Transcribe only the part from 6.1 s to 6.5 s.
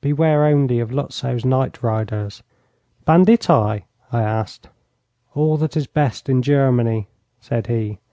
in